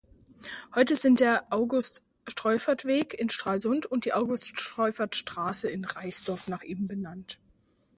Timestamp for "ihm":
6.63-6.87